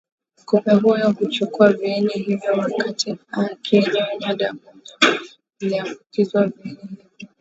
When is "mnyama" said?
5.01-5.15